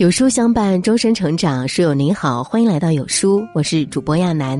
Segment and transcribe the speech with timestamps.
[0.00, 1.68] 有书相伴，终身成长。
[1.68, 4.58] 书友您好，欢迎来到有书，我是主播亚楠。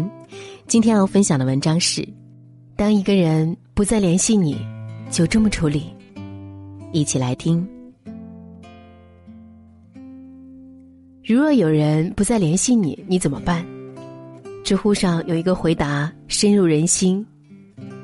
[0.66, 2.06] 今天要分享的文章是：
[2.76, 4.54] 当一个人不再联系你，
[5.10, 5.84] 就这么处理。
[6.92, 7.66] 一起来听。
[11.24, 13.64] 如若有人不再联系你，你怎么办？
[14.62, 17.26] 知乎上有一个回答深入人心：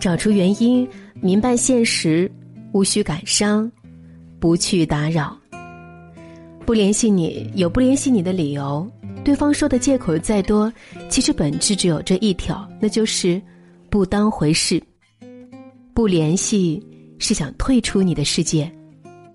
[0.01, 0.89] 找出原因，
[1.21, 2.33] 明白现实，
[2.73, 3.71] 无需感伤，
[4.41, 5.37] 不去打扰。
[6.67, 8.85] 不联系你有不联系你的理由，
[9.25, 10.71] 对方说的借口再多，
[11.09, 13.41] 其实本质只有这一条，那就是
[13.89, 14.83] 不当回事。
[15.95, 16.85] 不联系
[17.21, 18.71] 是想退出你的世界。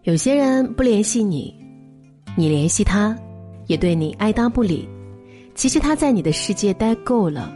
[0.04, 1.56] 有些人不联系你，
[2.36, 3.18] 你联系他，
[3.68, 4.86] 也对你爱答不理。
[5.56, 7.50] 其实他在你的世界待够了。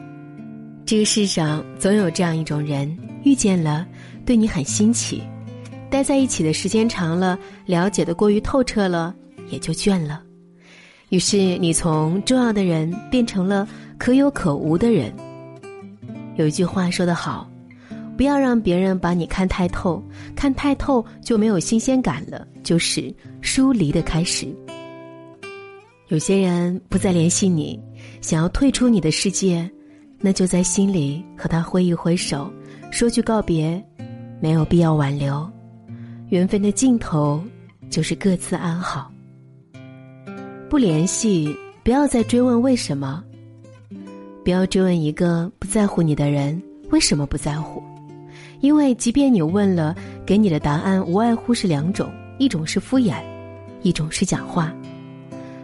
[0.85, 3.85] 这个世上总有这样一种人，遇见了，
[4.25, 5.21] 对你很新奇，
[5.89, 9.13] 待在一起的时间长了，了解的过于透彻了。
[9.47, 10.21] 也就倦了，
[11.09, 15.13] 于是你从重要的人变成了可有可无的人。
[16.35, 17.49] 有一句话说得好，
[18.17, 20.03] 不要让别人把你看太透，
[20.35, 24.47] 看太透就没有新鲜感了，就是疏离的开始。
[26.09, 27.79] 有些人不再联系你，
[28.21, 29.69] 想要退出你的世界，
[30.19, 32.51] 那就在心里和他挥一挥手，
[32.91, 33.83] 说句告别，
[34.41, 35.49] 没有必要挽留。
[36.29, 37.43] 缘分的尽头，
[37.89, 39.11] 就是各自安好。
[40.67, 43.23] 不联系，不要再追问为什么。
[44.43, 47.81] 不要追问一个不在乎你的人为什么不在乎，
[48.61, 53.15] 因为即便你问了，给你的答案无外乎是两种：一种是敷衍，
[53.83, 54.73] 一种是假话。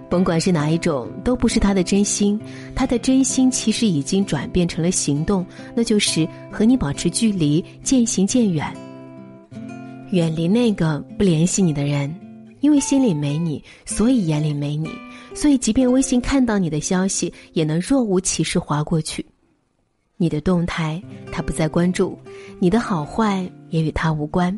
[0.08, 2.40] 甭管是哪一种，都不是他的真心。
[2.76, 8.72] 他的真心其实已经转变成了行动，那就是和你保持距离，渐行渐远，
[10.12, 12.14] 远离那个不联系你的人。
[12.62, 14.90] 因为心里没你，所以眼里没你，
[15.36, 19.26] 所以即便微信看到你的消息，也能若无其事划过去。
[20.18, 22.18] 你的动态他不再关注，
[22.60, 24.58] 你的好坏也与他无关。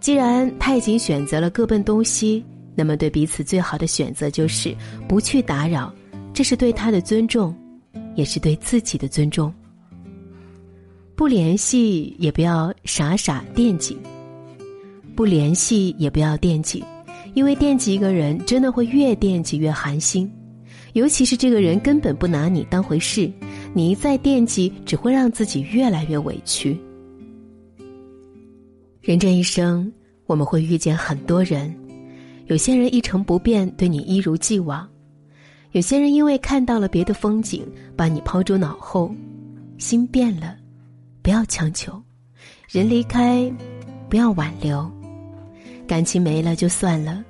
[0.00, 2.42] 既然他已经选择了各奔东西，
[2.74, 4.74] 那么对彼此最好的选择就是
[5.06, 5.94] 不去打扰，
[6.32, 7.54] 这是对他的尊重，
[8.14, 9.52] 也是对自己的尊重。
[11.14, 13.96] 不联系也不要傻傻惦记，
[15.14, 16.82] 不联系也不要惦记。
[17.34, 20.30] 因为惦记一个人，真的会越惦记越寒心，
[20.92, 23.30] 尤其是这个人根本不拿你当回事，
[23.72, 26.78] 你一再惦记，只会让自己越来越委屈。
[29.00, 29.90] 人这一生，
[30.26, 31.74] 我们会遇见很多人，
[32.46, 34.86] 有些人一成不变，对你一如既往；
[35.72, 37.66] 有些人因为看到了别的风景，
[37.96, 39.12] 把你抛诸脑后。
[39.78, 40.54] 心变了，
[41.22, 41.90] 不要强求；
[42.70, 43.52] 人离开，
[44.08, 44.88] 不要挽留。
[45.92, 47.22] 感情没了就算了，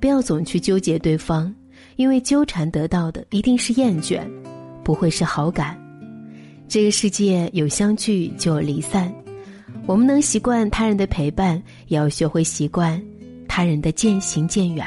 [0.00, 1.54] 不要总去纠结对方，
[1.94, 4.28] 因为纠缠得到的一定是厌倦，
[4.82, 5.80] 不会是好感。
[6.66, 9.14] 这个世界有相聚就有离散，
[9.86, 13.00] 我们能习惯他人的陪伴，也要学会习惯
[13.46, 14.84] 他人的渐行渐远。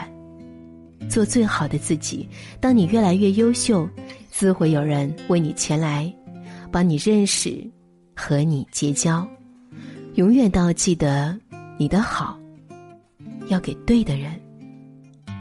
[1.10, 2.28] 做最好的自己，
[2.60, 3.88] 当你越来越优秀，
[4.30, 6.14] 自会有人为你前来，
[6.70, 7.66] 帮你认识，
[8.14, 9.26] 和你结交。
[10.16, 11.40] 永远都要记得
[11.78, 12.38] 你的好。
[13.52, 14.51] 要给对的人。